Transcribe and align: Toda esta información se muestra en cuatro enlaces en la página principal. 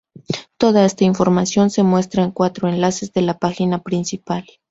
Toda 0.57 0.83
esta 0.83 1.03
información 1.03 1.69
se 1.69 1.83
muestra 1.83 2.23
en 2.23 2.31
cuatro 2.31 2.67
enlaces 2.67 3.11
en 3.13 3.27
la 3.27 3.37
página 3.37 3.83
principal. 3.83 4.47